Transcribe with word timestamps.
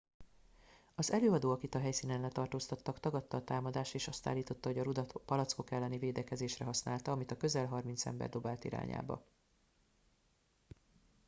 az 0.95 1.11
előadó 1.11 1.51
akit 1.51 1.75
a 1.75 1.79
helyszínen 1.79 2.21
letartóztattak 2.21 2.99
tagadta 2.99 3.37
a 3.37 3.43
támadást 3.43 3.93
és 3.95 4.07
azt 4.07 4.27
állította 4.27 4.69
hogy 4.69 4.77
a 4.77 4.83
rudat 4.83 5.11
a 5.11 5.19
palackok 5.19 5.71
elleni 5.71 5.97
védekezésre 5.97 6.65
használta 6.65 7.11
amit 7.11 7.31
a 7.31 7.37
közel 7.37 7.65
harminc 7.67 8.05
ember 8.05 8.29
dobált 8.29 8.63
irányába 8.63 9.25